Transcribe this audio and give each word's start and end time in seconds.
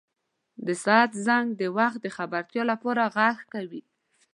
•د 0.65 0.67
ساعت 0.83 1.11
زنګ 1.25 1.47
د 1.61 1.63
وخت 1.77 1.99
د 2.01 2.07
خبرتیا 2.17 2.63
لپاره 2.71 3.03
ږغ 3.15 3.37
کوي. 3.53 3.81